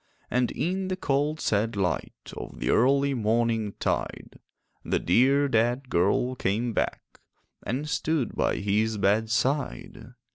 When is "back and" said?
6.73-7.87